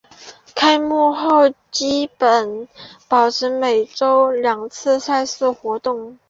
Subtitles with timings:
[0.55, 2.67] 开幕后基本
[3.07, 6.17] 保持每周两次赛事活动。